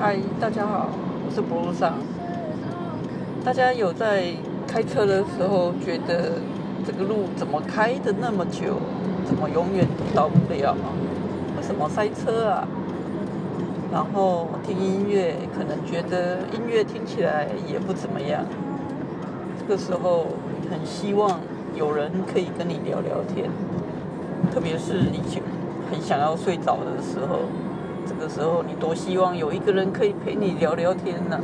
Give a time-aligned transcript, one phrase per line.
[0.00, 0.86] 嗨，大家好，
[1.26, 1.94] 我是博路上。
[3.44, 4.32] 大家有在
[4.64, 6.34] 开车的时候觉得
[6.86, 8.76] 这个路怎么开的那么久，
[9.26, 10.76] 怎么永远都到不了？
[11.56, 12.68] 为什么塞车啊？
[13.92, 18.44] 然后听音乐，可能觉得音乐听起来也不怎么样。
[19.58, 20.26] 这个时候
[20.70, 21.40] 很希望
[21.74, 23.50] 有人可以跟你聊聊天，
[24.54, 25.20] 特别是你
[25.90, 27.40] 很想要睡着的时候。
[28.08, 31.38] 这个时候，你多希望有一个人可以陪你聊聊天呢？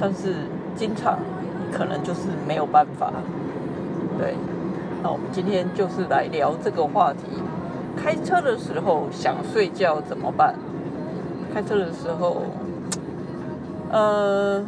[0.00, 0.34] 但是
[0.74, 1.16] 经常
[1.72, 3.12] 可能就是没有办法。
[4.18, 4.34] 对，
[5.02, 7.20] 那我们今天就是来聊这个话题：
[7.96, 10.56] 开车的时候想睡觉怎么办？
[11.54, 12.42] 开车的时候，
[13.90, 14.60] 呃，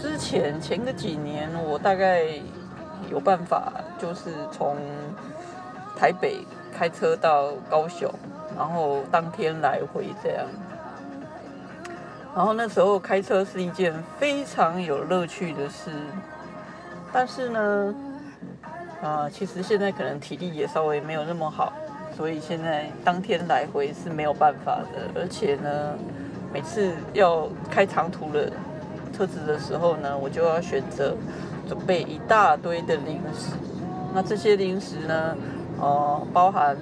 [0.00, 2.24] 之前前个几年我大概
[3.10, 4.76] 有办法，就是从
[5.96, 6.38] 台北
[6.72, 8.10] 开车到高雄。
[8.56, 10.46] 然后当天来回这样，
[12.34, 15.90] 然后那时候开车是一件非常有乐趣的事，
[17.12, 17.94] 但是呢，
[19.02, 21.72] 啊，其实现在可能体力也稍微没有那么好，
[22.16, 25.20] 所以现在当天来回是没有办法的。
[25.20, 25.94] 而且呢，
[26.52, 28.52] 每次要开长途的
[29.16, 31.16] 车子的时候呢，我就要选择
[31.66, 33.52] 准备一大堆的零食。
[34.14, 35.36] 那这些零食呢，
[35.80, 36.76] 呃，包含。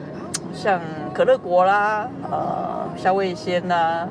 [0.53, 0.81] 像
[1.15, 4.09] 可乐果啦，呃，虾味鲜呐，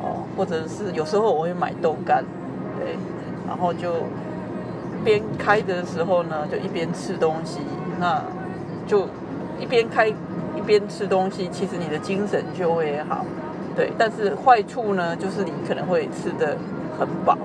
[0.00, 2.24] 哦，或者是有时候我会买豆干，
[2.78, 2.96] 对，
[3.46, 3.92] 然后就
[5.04, 7.60] 边开的时候呢，就一边吃东西，
[8.00, 8.22] 那
[8.86, 9.06] 就
[9.60, 13.24] 一边开一边吃东西，其实你的精神就会好，
[13.76, 16.56] 对，但是坏处呢，就是你可能会吃的
[16.98, 17.36] 很饱，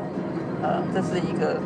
[0.63, 1.57] 呃，这是一个，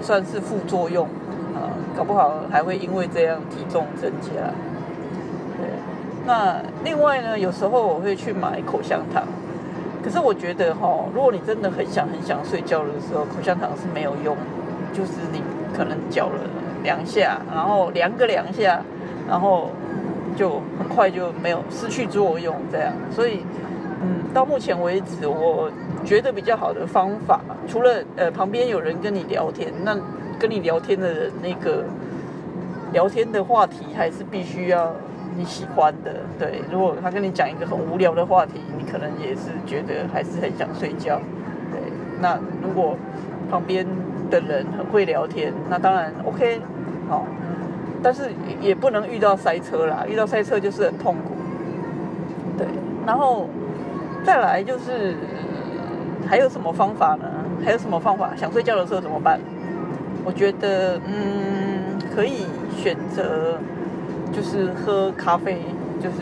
[0.00, 1.06] 算是副作用，
[1.54, 4.52] 啊，搞不好还会因为这样体重增加。
[6.26, 9.24] 那另外呢，有时候我会去买口香糖，
[10.04, 14.36] 可是我觉得哈，如果你真的很想很想睡觉的时候，口香糖是没有用，
[14.92, 15.42] 就是你
[15.74, 16.40] 可能嚼了
[16.84, 18.82] 两下，然后量个两下，
[19.26, 19.70] 然后
[20.36, 22.92] 就很快就没有失去作用这样。
[23.10, 23.40] 所以，
[24.02, 25.70] 嗯，到目前为止，我
[26.04, 29.96] 觉得比较好的方法，除了呃旁边有人跟你聊天，那
[30.38, 31.84] 跟你聊天的人那个
[32.92, 34.94] 聊天的话题还是必须要。
[35.36, 36.62] 你喜欢的，对。
[36.70, 41.20] 如果他跟你讲一个很无聊的话题，你可能也是觉得还是很想睡觉，
[41.72, 41.80] 对。
[42.20, 42.96] 那如果
[43.50, 43.86] 旁边
[44.30, 46.60] 的人很会聊天，那当然 OK，
[47.08, 47.26] 好。
[48.02, 48.30] 但是
[48.60, 51.34] 也不能遇到塞车啦，遇到塞车就是很痛苦，
[52.56, 52.66] 对。
[53.06, 53.48] 然后
[54.24, 55.14] 再来就是
[56.26, 57.24] 还有什么方法呢？
[57.64, 58.30] 还有什么方法？
[58.36, 59.38] 想睡觉的时候怎么办？
[60.24, 63.58] 我觉得，嗯，可以选择。
[64.32, 65.58] 就是喝咖啡，
[66.00, 66.16] 就是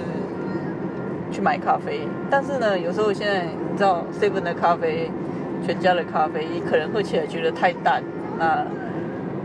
[1.30, 2.00] 去买咖啡。
[2.30, 5.10] 但是呢，有时候现在你知道，seven 的咖啡、
[5.64, 8.02] 全家的咖啡，可能喝起来觉得太淡。
[8.38, 8.64] 那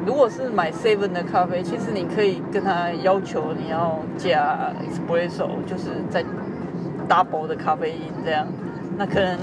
[0.05, 6.23] 如果是买 seven 的咖啡，其实你可以跟他要求你要加 espresso，就是在
[7.07, 8.45] double 的咖啡因这样。
[8.97, 9.37] 那可能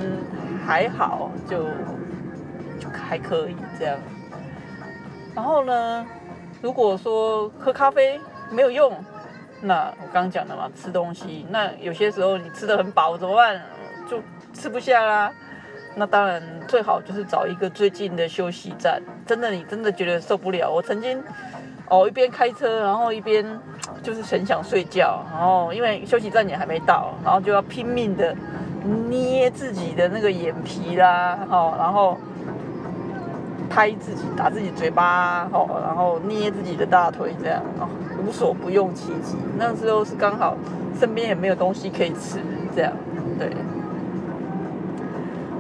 [0.67, 1.65] 还好，就
[2.79, 3.97] 就还可以这样。
[5.35, 6.07] 然后呢，
[6.61, 8.21] 如果说喝咖啡，
[8.51, 8.93] 没有用，
[9.61, 13.61] 那我刚讲的嘛，吃东西，那有些时候你吃的很饱怎么办？
[14.09, 14.21] 就
[14.53, 15.33] 吃不下啦。
[15.95, 19.01] 那当然最好就是找一个最近的休息站。
[19.27, 20.71] 真的，你真的觉得受不了。
[20.71, 21.23] 我曾经
[21.89, 23.45] 哦一边开车，然后一边
[24.03, 28.35] 就是很想睡觉，然后因为休息站也还没到，然后就要拼命的
[29.09, 32.19] 捏自己的那个眼皮啦，哦，然后。
[33.71, 37.89] 拍自己，打自己嘴巴，哦，然后捏自己的大腿，这样哦，
[38.27, 39.37] 无所不用其极。
[39.57, 40.57] 那时候是刚好
[40.99, 42.41] 身边也没有东西可以吃，
[42.75, 42.93] 这样，
[43.39, 43.49] 对。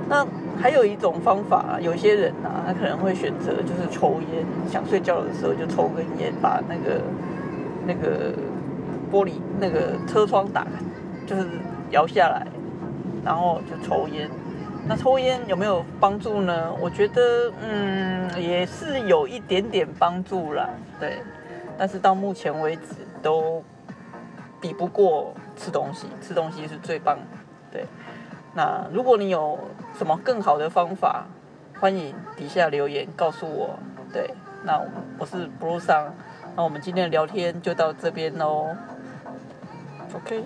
[0.08, 0.26] 那
[0.60, 7.00] 还有一种方法，有些人呢，他可能会选择就是抽烟，想睡觉的时候就抽根烟，把那个
[7.86, 8.34] 那个
[9.10, 10.70] 玻璃那个车窗打开，
[11.26, 11.46] 就是
[11.90, 12.44] 摇下来，
[13.24, 14.28] 然后就抽烟。
[14.86, 16.72] 那抽烟有没有帮助呢？
[16.80, 20.68] 我觉得，嗯，也是有一点点帮助啦，
[20.98, 21.22] 对。
[21.78, 22.82] 但是到目前为止
[23.22, 23.62] 都
[24.60, 27.16] 比不过吃东西，吃东西是最棒，
[27.70, 27.86] 对。
[28.52, 29.58] 那如果你有
[29.96, 31.24] 什么更好的方法，
[31.80, 33.78] 欢迎底下留言告诉我，
[34.12, 34.34] 对。
[34.64, 34.78] 那
[35.18, 36.10] 我是 Bruce，
[36.54, 38.76] 那我们今天的聊天就到这边喽
[40.14, 40.44] ，OK。